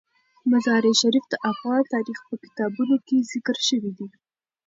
[0.51, 4.07] مزارشریف د افغان تاریخ په کتابونو کې ذکر شوی دي.